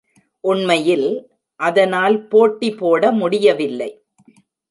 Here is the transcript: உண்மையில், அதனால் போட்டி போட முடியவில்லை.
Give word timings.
உண்மையில், 0.43 1.07
அதனால் 1.59 2.27
போட்டி 2.27 2.69
போட 2.71 3.11
முடியவில்லை. 3.11 3.91